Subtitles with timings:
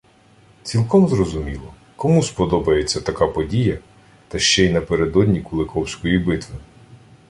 [0.63, 3.79] Цілком зрозуміло– кому сподобається така подія,
[4.27, 6.55] та ще й напередодні Куликовської битви